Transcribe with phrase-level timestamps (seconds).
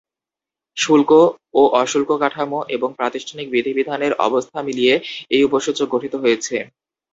[0.77, 1.11] শুল্ক
[1.53, 4.93] ও অশুল্ককাঠামো এবং প্রাতিষ্ঠানিক বিধিবিধানের অবস্থা মিলিয়ে
[5.31, 6.55] এই উপসূচক গঠিত হয়েছে।